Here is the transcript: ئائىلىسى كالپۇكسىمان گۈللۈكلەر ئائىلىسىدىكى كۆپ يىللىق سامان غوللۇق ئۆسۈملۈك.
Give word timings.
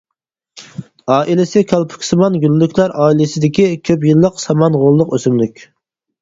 ئائىلىسى 1.15 1.61
كالپۇكسىمان 1.71 2.37
گۈللۈكلەر 2.45 2.95
ئائىلىسىدىكى 3.03 3.67
كۆپ 3.91 4.07
يىللىق 4.09 4.41
سامان 4.47 4.79
غوللۇق 4.87 5.15
ئۆسۈملۈك. 5.19 5.63